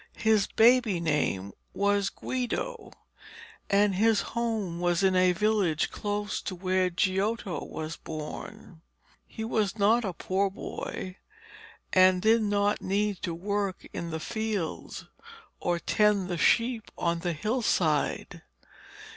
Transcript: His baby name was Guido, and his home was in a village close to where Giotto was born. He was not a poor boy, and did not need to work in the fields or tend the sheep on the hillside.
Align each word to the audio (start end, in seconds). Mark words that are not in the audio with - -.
His 0.17 0.47
baby 0.47 0.99
name 0.99 1.53
was 1.75 2.09
Guido, 2.09 2.91
and 3.69 3.93
his 3.93 4.21
home 4.33 4.79
was 4.79 5.03
in 5.03 5.15
a 5.15 5.31
village 5.31 5.91
close 5.91 6.41
to 6.41 6.55
where 6.55 6.89
Giotto 6.89 7.63
was 7.65 7.97
born. 7.97 8.81
He 9.27 9.43
was 9.43 9.77
not 9.77 10.03
a 10.03 10.13
poor 10.13 10.49
boy, 10.49 11.17
and 11.93 12.19
did 12.19 12.41
not 12.41 12.81
need 12.81 13.21
to 13.21 13.35
work 13.35 13.85
in 13.93 14.09
the 14.09 14.19
fields 14.19 15.05
or 15.59 15.77
tend 15.77 16.29
the 16.29 16.37
sheep 16.39 16.89
on 16.97 17.19
the 17.19 17.33
hillside. 17.33 18.41